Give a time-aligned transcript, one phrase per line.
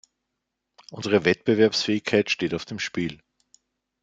[0.89, 3.19] Unsere Wettbewerbsfähigkeit steht auf dem Spiel.